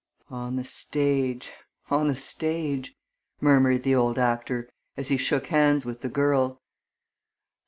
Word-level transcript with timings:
"On 0.31 0.55
the 0.55 0.63
stage 0.63 1.51
on 1.91 2.07
the 2.07 2.15
stage!" 2.15 2.95
murmured 3.39 3.83
the 3.83 3.93
old 3.93 4.17
actor, 4.17 4.67
as 4.97 5.09
he 5.09 5.17
shook 5.17 5.45
hands 5.45 5.85
with 5.85 6.01
the 6.01 6.09
girl. 6.09 6.59